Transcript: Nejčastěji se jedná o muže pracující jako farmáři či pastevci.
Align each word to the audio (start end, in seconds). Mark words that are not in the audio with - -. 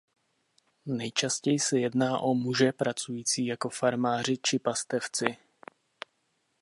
Nejčastěji 0.85 1.59
se 1.59 1.79
jedná 1.79 2.19
o 2.19 2.33
muže 2.33 2.71
pracující 2.71 3.45
jako 3.45 3.69
farmáři 3.69 4.37
či 4.37 4.59
pastevci. 4.59 5.37